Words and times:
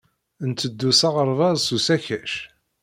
Netteddu 0.49 0.91
s 0.99 1.01
aɣerbaz 1.07 1.59
s 1.65 1.69
usakac. 1.75 2.31